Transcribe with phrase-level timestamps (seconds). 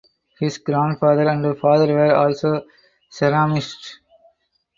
[0.39, 2.65] His grandfather and father were also
[3.13, 3.97] ceramicists.